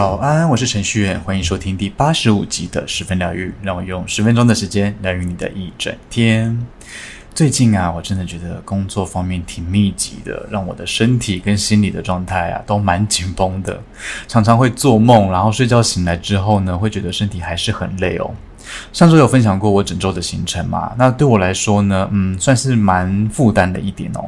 [0.00, 6.58] 早安，我是程序员，欢迎收听第八十五集的十分疗愈，让我用十分钟的时间疗愈你的一整天。
[7.34, 13.78] 最近啊，我真的觉得工作方面挺密集的，让我的身体跟心理的状态啊都蛮紧绷的，
[14.26, 18.30] 常常会做梦，然后睡觉醒来之后呢，会觉得身体还是很累哦。
[18.92, 20.92] 上周有分享过我整周的行程嘛？
[20.96, 24.24] 那对我来说呢，嗯，算是蛮负担的一点哦。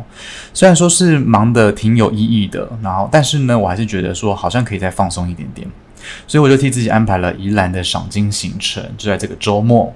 [0.53, 5.67] 虽然说是忙得挺有意义的，然后但是呢，我还是觉得说好像可以再放松一点点。
[6.27, 9.95] 所以我就替自己安排了宜兰的赏金行程，就在这个周末。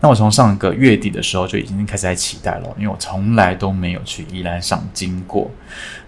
[0.00, 5.50] 那我从上个月底的时候就已经开始在期待了，因为我从来都没有去宜兰赏金过。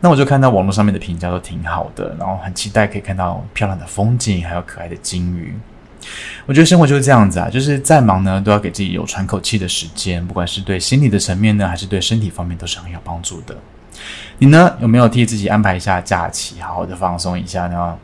[0.01, 5.57] 那我就看到网络上面的评价都挺好的，然后很期待可以看到漂亮的风景，还有可爱的金鱼。
[6.47, 13.57] 我觉得生活就是这样子啊，就是再忙呢，都要给自己有喘口气的时间，不管是对心理的层面呢，还是对身体方面，都是很有帮助的。
[14.39, 17.97] 你呢，有没有替自己安排一下假期，好好的放松一下呢？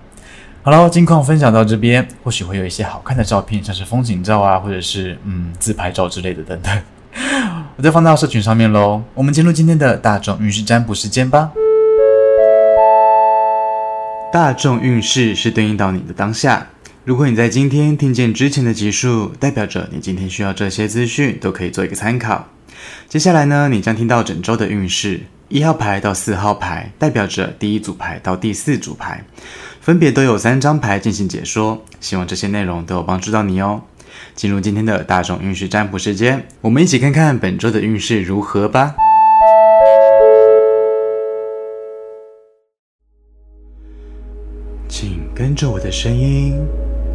[0.63, 6.83] 好了，近况分享到这边，或许会有一些好看的照片，像是风景照啊，或者是嗯自拍照之类的等等，
[7.77, 9.03] 我再放到社群上面喽。
[9.15, 11.51] 我们进入今天的大众运势占卜时间吧。
[14.33, 16.67] 大众运势是对应到你的当下，
[17.05, 22.49] 如果你在今天听见之前的集数，代表着你今天需要这些资讯，都可以做一个参考。
[23.11, 29.23] 接下来呢，你将听到整周的运势，一号牌到四号牌，代表着第一组牌到第四组牌。
[29.83, 33.83] 分别都有三张牌进行解说，希望这些内容都有帮助到你哦。
[34.35, 38.95] 进入今天的大众运势占卜时间，我们一起看看本周的运势如何吧。
[44.89, 46.57] 请跟着我的声音，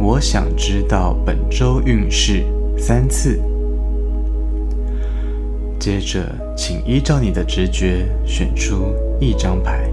[0.00, 2.44] 我想知道本周运势”
[2.78, 3.40] 三次。
[5.78, 6.24] 接着，
[6.56, 9.90] 请依照你的直觉选出一张牌。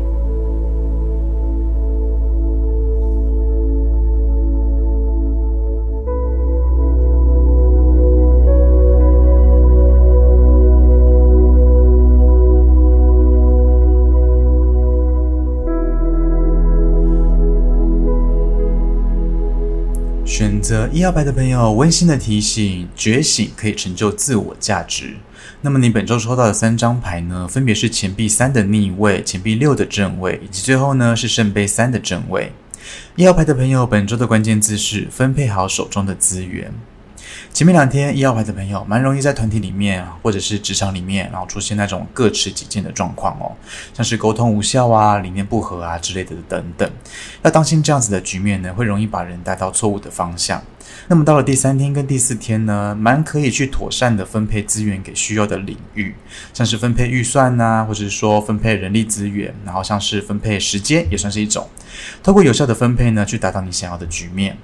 [20.92, 25.16] 一号牌的朋友，温馨的提醒：觉醒可以成就自我价值。
[25.62, 27.48] 那么你本周抽到的三张牌呢？
[27.48, 32.52] 分别是钱币三的逆位、钱币六的正位，以及最后呢是圣杯三的正位。
[33.16, 36.72] 一号牌的朋友，本周的关键字是分配好手中的资源。
[37.56, 43.50] 前面两天一号牌的朋友蛮容易在团体里面或者是职场里面，然后出现那种各持己见的状况哦，
[43.94, 46.92] 像是沟通无效啊、理念不合啊之类的等等。
[47.44, 50.62] 要当心这样子的局面呢，会容易把人带到错误的方向。
[51.08, 56.14] 那么到了第三天跟第四天呢，蛮可以去妥善的分配资源给需要的领域，
[56.54, 61.66] 像是分配预算啊，或者是说分配人力资源，然后像是分配时间也算是一种。
[62.22, 64.58] 透过有效的分配呢，去达到你想要的局面。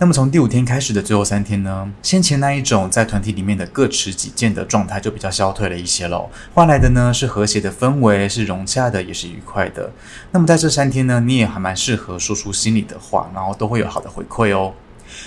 [0.00, 9.90] 那么从第五天开始的最后三天呢，先前那一种在团体里面的各持己见的状态就比较消退了一些喽，换来的呢是和谐的氛围，是融洽的，也是愉快的。
[10.30, 14.72] 那么在这三天呢，你也还蛮适合说出心里的话，然后都会有好的回馈哦。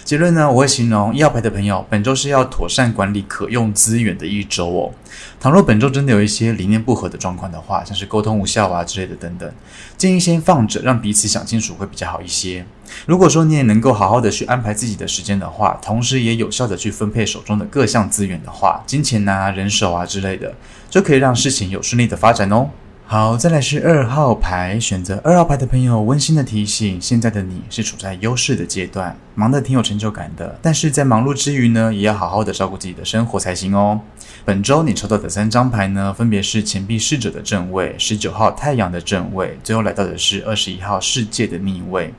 [0.03, 4.91] 结论呢，我会形容一号牌的朋友，本周是要妥善管理可用资源的一周哦。
[5.39, 9.51] 倘若本周真的有一些理念不合的状况的话，像是沟通无效啊之类的等等，
[9.97, 12.65] 建议先放着，让彼此想清楚会比较好一些。
[13.05, 20.53] 如果说你也能够好好的去安排自己的时间的话，同时也有效的去分配手中的各项资源的话，金钱啊、人手啊之类的，
[20.89, 22.69] 就可以让事情有顺利的发展哦。
[23.11, 30.57] 好，再来是二号牌，选择二号牌的朋友，温馨的提醒：现在的你是处在优势的阶段，忙得挺有成就感的。
[30.61, 33.99] 但是在忙碌之余呢，也要好好的照顾自己的生活才行哦。
[34.45, 42.13] 本周你抽到的三张牌呢，分别是钱币侍者的正位、十九号太阳的正位，最后来到的是二十一号世界的逆位。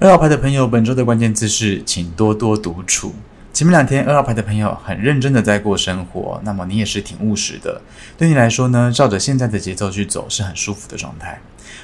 [0.00, 3.14] 二号牌的朋友，本周的关键字是请多多独处。
[3.58, 7.82] 前面两天，二号牌的朋友很认真的在过生活，那么你也是挺务实的。
[8.16, 11.40] 对你来说呢，照着现在的节奏去走是很舒服的状态。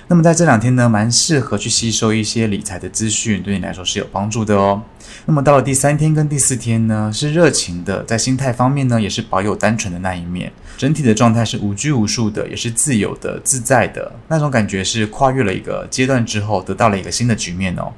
[0.09, 4.83] 那么在这两天呢，蛮适合去吸收一些理财的资讯，对你来说是有帮助的哦。
[5.27, 17.93] 那么到了第三天跟第四天呢，是热情的，在心态方面呢，也是保有单纯的那一面，整体的状态是无拘无束的，也是自由的、自在的那种感觉，是跨越了一个阶段之后，得到了一个新的局面哦。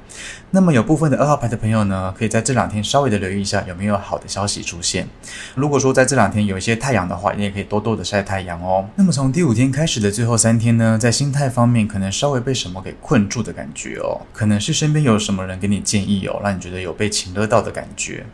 [0.51, 5.07] 那么有部分的二号牌的朋友呢，可以在这两天稍微的留意一下有没有好的消息出现。
[5.55, 8.85] 如果说在这两天有一些太阳的话，你也可以多多的晒太阳哦。
[8.95, 18.25] 那么从第五天开始的最后三天呢，在心态方面可能稍微被什么给困住的感觉哦，可能是身边有什么人给你建议哦，让你觉得有被情勒到的感觉，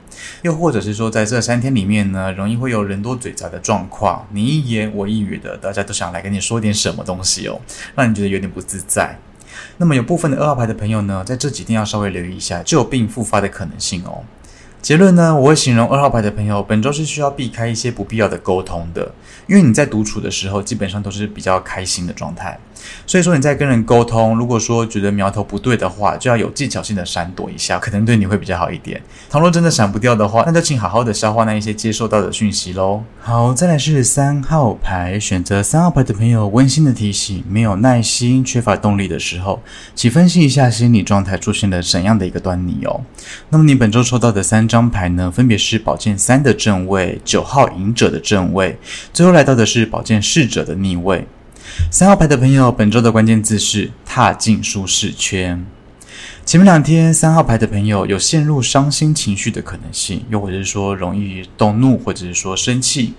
[0.42, 7.62] 又或者是说在这三天里面呢，容易会有人多嘴杂的状况，你一言我一语的，大家都想来跟你说点什么东西哦，
[7.96, 9.18] 让你觉得有点不自在。
[9.78, 14.24] 那么有部分的二号牌的朋友呢，在这几天要稍微留意一下旧病复发的可能性哦。
[14.82, 19.14] 结论呢，我会形容二号牌的朋友本周是需要避开一些不必要的沟通的，
[19.48, 22.60] 因为你在独处的时候，基本上都是比较开心的状态。
[23.06, 29.02] 所以说你在跟人沟通，如果说觉得苗头不对的话，就要有技巧性的闪躲一下，可能对你会比较好一点。
[29.30, 33.04] 倘若真的闪不掉的话，那就请好好的消化那一些接收到的讯息喽。
[33.22, 39.62] 好，再来是三号牌，选择三号牌的朋友，温馨的提醒：没有耐心、缺乏动力的时候，
[39.96, 43.02] 请分析一下心理状态出现了怎样的一个端倪哦。
[43.50, 48.78] 那么你本周抽到的三张牌呢，分别是宝剑三的正位、九号隐者的正位，
[49.12, 51.28] 最后来到的是宝剑侍者的逆位。
[51.92, 55.66] 三号牌的朋友，本周的关键字是踏进舒适圈。
[56.46, 63.14] 前面两天，三号牌的朋友有陷入伤心情绪的可能性，又或者是说容易动怒，或者是说生气。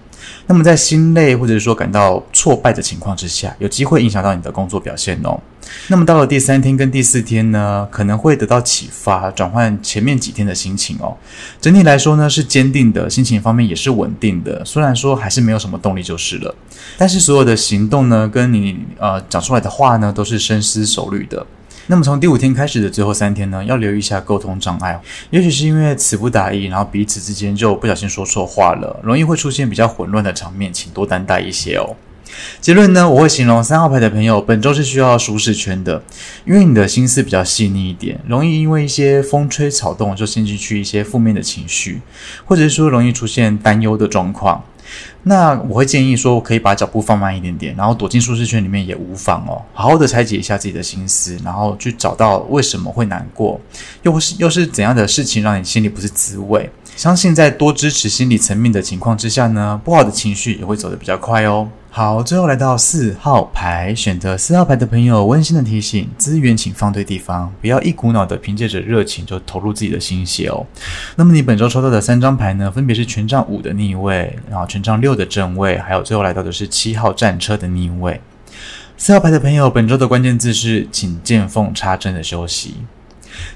[0.47, 5.41] 那么在心累或者是说感到挫败的情况之下，有机会影响到你的工作表现哦。
[5.89, 11.17] 那么到了第三天跟第四天呢，可能会得到启发，转换前面几天的心情哦。
[11.61, 14.65] 整体来说呢，是坚定的，心情方面也是稳定的。
[14.65, 16.55] 虽然说还是没有什么动力就是了，
[16.97, 21.47] 但是所有的行动呢，跟你呃讲出来的话呢，都是深思熟虑的。
[21.87, 31.95] 那么从第五天开始的最后三天呢，要留意一下沟通障碍，也许是因为词不达意，然后彼此之间就不小心说错话了，容易会出现比较混乱的场面，请多担待一些哦。
[32.61, 36.03] 结论呢，我会形容三号牌的朋友本周是需要舒适圈的，
[36.45, 42.01] 因为你的心思比较细腻一点，容易因为一些风吹草动就陷进去一些负面的情绪，
[42.45, 44.63] 或者是说容易出现担忧的状况。
[45.25, 49.61] 那我会建议说，可以把脚步放慢一点点，然后躲进舒适圈里面也无妨哦。
[49.73, 53.59] 好好的拆解一下自己的心思，然后去找到为什么会难过，
[54.03, 56.71] 又是又是怎样的事情让你心里不是滋味。
[56.95, 61.69] 相信在多支持心理层面的情况之下呢，不好的情绪也会走得比较快哦。
[61.97, 70.67] 好，最后来到四号牌，选择四号牌的朋友，温馨的提醒：资源请放对地方，不要一股脑的凭借着热情就投入自己的心血哦。
[71.15, 78.21] 那么你本周抽到的三张牌呢，分别是权杖五的逆位，然后权杖六的正位，还有最后来到的是七号战车的逆位。
[78.97, 82.75] 四号牌的朋友，本周的关键字是请见缝插针的休息。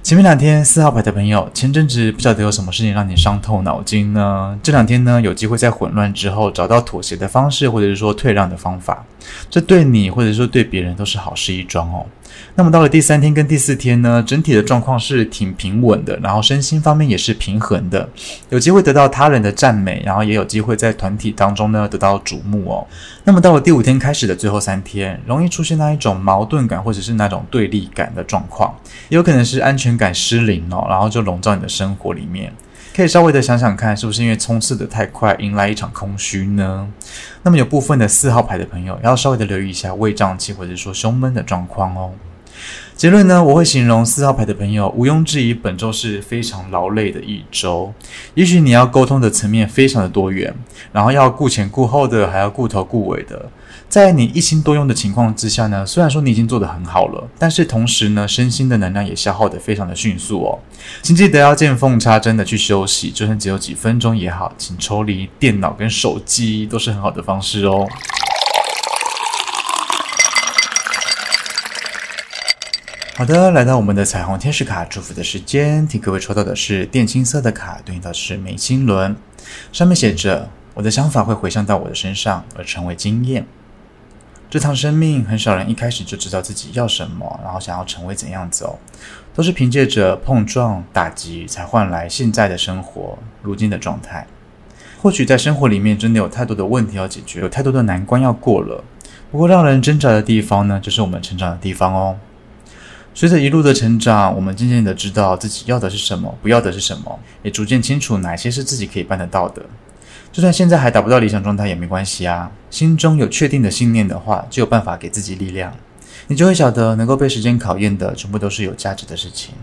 [0.03, 4.59] 前面两天，四号牌的朋友，前阵子不晓得有什么事情让你伤透脑筋呢？
[4.63, 9.05] 这两天呢，有机会在混乱之后找到妥协的方式，或者是说退让的方法，
[9.51, 12.07] 这对你或者说对别人都是好事一桩哦。
[12.55, 18.09] 那么到了第三天跟第四天呢，整体的状况是挺平稳的，然后身心方面也是平衡的，
[18.51, 22.87] 有机会得到他人的赞美，然后也有机会在团体当中呢得到瞩目哦。
[23.25, 28.75] 那么到了第五天开始的最后三天，容易出现那一种矛盾感或者是那种对立感的状况，
[29.09, 32.53] 也有可能是安全感失灵哦，然后就笼罩你的生活里面。
[32.99, 36.89] 可以稍微的想想看，是不是因为冲刺的太快，迎来一场空虚呢？
[37.45, 42.11] 那么有部分的四号牌的朋友，要稍微的留意一下胃胀气或者说胸闷的状况哦。
[42.97, 47.95] 结论呢，我会形容四号牌的朋友，毋庸置疑，本周是非常劳累的一周。
[48.35, 50.53] 也许你要沟通的层面非常的多元，
[50.91, 53.49] 然后要顾前顾后的，还要顾头顾尾的。
[53.89, 60.59] 在你一心多用的情况之下呢，虽然说你已经做得很好了，但是同时呢，身心的能量也消耗得非常的迅速哦。
[61.01, 67.89] 请记得要见缝插针的去休息，就算只有几分钟也好，请抽离电脑跟手机都是很好的方式哦。
[73.17, 79.17] 好的，来到我们的彩虹天使卡祝福的时间，替各位抽到的是靛青色的卡，对应到的是眉心轮，
[79.73, 83.47] 上面写着：“我的想法会回向到我的身上，而成为经验。”
[84.51, 88.79] 这趟生命，很少人一开始就知道自己要什么，然后想要成为怎样子哦，
[89.35, 94.27] 都是凭借着碰撞、打击，才换来现在的生活，如今的状态。
[95.03, 98.83] 或许在生活里面真的有太多的问题要解决，有太多的难关要过了。
[99.31, 102.17] 不过让人挣扎的地方呢，就是我们成长的地方哦。
[103.13, 109.63] 随着一路的成长，我们渐渐的知道自己要的是什么，不要的是什么，也逐渐清楚哪些是自己可以办得到的。
[110.39, 115.75] 就算现在还达不到理想状态也没关系啊，心中有确定的信念的话，就有办法给自己力量。
[116.29, 119.57] 你就会晓得，能够被时间考验的，全部都是有价值的事情。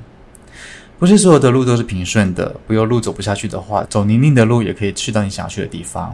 [0.99, 6.13] 不是所有的路都是平顺的，不有路走不下去的话，走泥泞的路也可以去到你想要去的地方。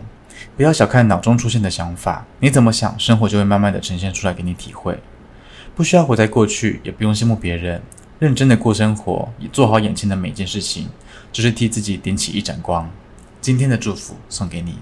[0.56, 5.00] 不要小看脑中出现的想法，你怎么想，生活就会慢慢的呈现出来给你体会。
[5.74, 7.82] 不需要活在过去，也不用羡慕别人，
[8.20, 10.90] 认真的过生活，做好眼前的每件事情，
[11.32, 12.88] 就是替自己点起一盏光。
[13.42, 14.76] 今天的祝福送给你。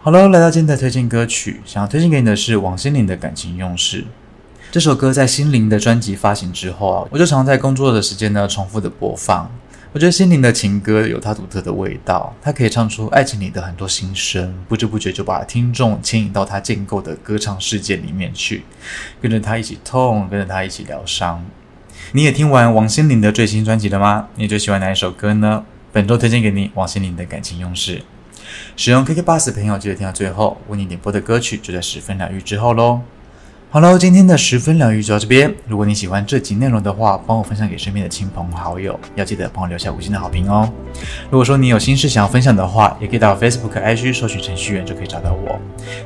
[0.00, 4.02] 好了，来到今天的推荐歌曲，想要推荐给你的是王心凌的《感情用事》。
[4.72, 9.50] 这首歌在心灵的专辑发行之后啊，我就常在工作的时间呢重复的播放。
[9.92, 18.64] 我觉得心灵的情歌有它独特的味道，它可以唱出爱情里的很多心声，不知不觉就把听众牵引到他建构的歌唱世界里面去，
[19.22, 21.44] 跟着他一起痛，跟着他一起疗伤。
[22.12, 24.28] 你也听完王心凌的最新专辑了吗？
[24.34, 25.64] 你最喜欢哪一首歌呢？
[25.92, 27.98] 本周推荐给你王心凌的《感情用事》。
[28.76, 33.00] 使用 KKBOX 的朋友记得听到最后，为你点播的歌曲就在十分疗愈之后喽。
[33.70, 35.54] 好喽，今天的十分疗愈就到这边。
[35.66, 40.72] 如果你喜欢这集内容的话，帮我分享给身边的亲朋好友，要记得帮我留下五星的好评哦。
[41.30, 45.60] 如果说你有心事想要分享的话，也可以到 Facebook、IG 搜寻程序员就可以找到我，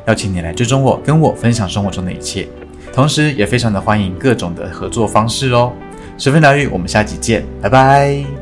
[0.09, 2.49] 邀请你来追踪我，跟我分享生活中的一切。
[2.93, 5.73] 同时，也非常的欢迎各种的合作方式哦。
[6.19, 8.42] 十分疗愈，我们下集见，拜拜。